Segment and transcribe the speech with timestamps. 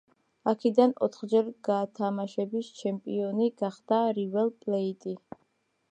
[0.51, 5.17] აქედან ოთხჯერ გათამაშების ჩემპიონი გახდა „რივერ პლეიტი“.